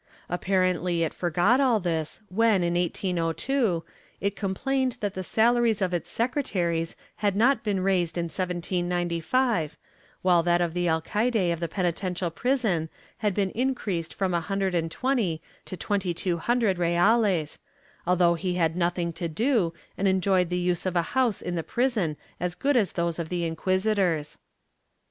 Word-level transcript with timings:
Apparently 0.29 1.03
it 1.03 1.13
forgot 1.13 1.59
all 1.59 1.79
this 1.79 2.23
when, 2.27 2.63
in 2.63 2.73
1802, 2.73 3.83
it 4.19 4.35
complained 4.35 4.93
that 4.99 5.13
the 5.13 5.21
salaries 5.21 5.79
of 5.79 5.93
its 5.93 6.09
secretaries 6.09 6.95
had 7.17 7.35
not 7.35 7.63
been 7.63 7.81
raised 7.81 8.17
in 8.17 8.23
1795, 8.23 9.77
while 10.23 10.41
that 10.41 10.59
of 10.59 10.73
the 10.73 10.87
alcaide 10.89 11.53
of 11.53 11.59
the 11.59 11.67
penitential 11.67 12.31
prison 12.31 12.89
had 13.17 13.35
been 13.35 13.51
increased 13.51 14.11
from 14.15 14.33
a 14.33 14.41
hundred 14.41 14.73
and 14.73 14.89
twenty 14.89 15.39
to 15.65 15.77
twenty 15.77 16.15
two 16.15 16.37
hundred 16.39 16.79
reales, 16.79 17.59
although 18.07 18.33
he 18.33 18.55
had 18.55 18.75
nothing 18.75 19.13
to 19.13 19.27
do, 19.27 19.71
and 19.99 20.07
enjoyed 20.07 20.49
the 20.49 20.57
use 20.57 20.87
of 20.87 20.95
a 20.95 21.01
house 21.13 21.43
in 21.43 21.53
the 21.53 21.61
prison 21.61 22.17
as 22.39 22.55
good 22.55 22.75
as 22.75 22.93
those 22.93 23.19
of 23.19 23.29
the 23.29 23.45
inquisitors. 23.45 24.39